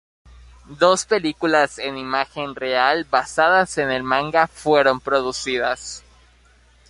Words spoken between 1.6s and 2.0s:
en